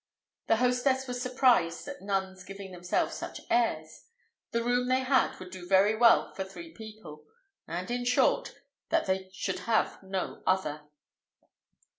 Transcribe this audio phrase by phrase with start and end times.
[0.47, 4.05] The hostess was surprised at nuns giving themselves such airs:
[4.49, 7.25] the room they had would do very well for three people;
[7.67, 8.55] and, in short,
[8.89, 10.81] that they should have no other.